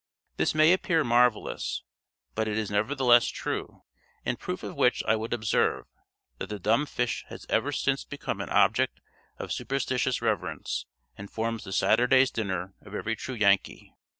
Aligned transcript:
This 0.37 0.55
may 0.55 0.73
appear 0.73 1.03
marvelous, 1.03 1.83
but 2.33 2.47
it 2.47 2.57
is 2.57 2.71
nevertheless 2.71 3.27
true; 3.27 3.83
in 4.25 4.35
proof 4.35 4.63
of 4.63 4.75
which 4.75 5.03
I 5.03 5.15
would 5.15 5.31
observe, 5.31 5.85
that 6.39 6.49
the 6.49 6.57
dumb 6.57 6.87
fish 6.87 7.23
has 7.29 7.45
ever 7.49 7.71
since 7.71 8.03
become 8.03 8.41
an 8.41 8.49
object 8.49 8.99
of 9.37 9.53
superstitious 9.53 10.19
reverence, 10.19 10.87
and 11.19 11.29
forms 11.29 11.65
the 11.65 11.71
Saturday's 11.71 12.31
dinner 12.31 12.73
of 12.81 12.95
every 12.95 13.15
true 13.15 13.35
Yankee. 13.35 13.93